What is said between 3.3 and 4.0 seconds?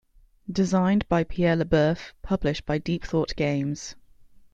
Games.